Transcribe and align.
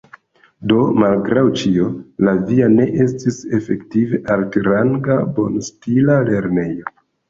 Do, 0.69 0.77
malgraŭ 1.03 1.43
ĉio, 1.59 1.91
la 2.29 2.35
via 2.49 2.71
ne 2.79 2.89
estis 3.07 3.39
efektive 3.61 4.25
altranga, 4.41 5.23
bonstila 5.41 6.23
lernejo. 6.35 6.97